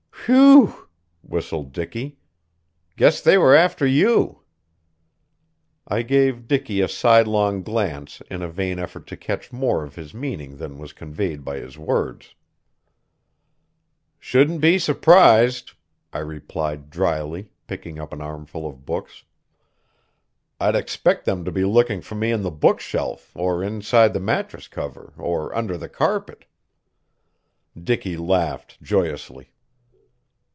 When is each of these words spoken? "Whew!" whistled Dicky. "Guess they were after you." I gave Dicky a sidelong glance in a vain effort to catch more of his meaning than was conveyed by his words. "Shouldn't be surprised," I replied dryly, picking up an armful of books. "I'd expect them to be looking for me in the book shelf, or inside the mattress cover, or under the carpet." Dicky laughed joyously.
"Whew!" 0.27 0.87
whistled 1.23 1.71
Dicky. 1.73 2.17
"Guess 2.95 3.21
they 3.21 3.37
were 3.39 3.53
after 3.55 3.85
you." 3.87 4.41
I 5.87 6.03
gave 6.03 6.47
Dicky 6.47 6.79
a 6.79 6.87
sidelong 6.87 7.63
glance 7.63 8.21
in 8.29 8.41
a 8.43 8.47
vain 8.47 8.77
effort 8.77 9.07
to 9.07 9.17
catch 9.17 9.51
more 9.51 9.83
of 9.83 9.95
his 9.95 10.13
meaning 10.13 10.57
than 10.57 10.77
was 10.77 10.93
conveyed 10.93 11.43
by 11.43 11.57
his 11.57 11.75
words. 11.77 12.35
"Shouldn't 14.19 14.61
be 14.61 14.77
surprised," 14.79 15.71
I 16.13 16.19
replied 16.19 16.91
dryly, 16.91 17.49
picking 17.67 17.97
up 17.99 18.13
an 18.13 18.21
armful 18.21 18.67
of 18.69 18.85
books. 18.85 19.23
"I'd 20.61 20.75
expect 20.75 21.25
them 21.25 21.43
to 21.45 21.51
be 21.51 21.65
looking 21.65 21.99
for 21.99 22.13
me 22.15 22.29
in 22.31 22.41
the 22.43 22.51
book 22.51 22.79
shelf, 22.79 23.35
or 23.35 23.63
inside 23.63 24.13
the 24.13 24.19
mattress 24.21 24.67
cover, 24.67 25.13
or 25.17 25.53
under 25.57 25.77
the 25.79 25.89
carpet." 25.89 26.45
Dicky 27.77 28.15
laughed 28.17 28.79
joyously. 28.83 29.47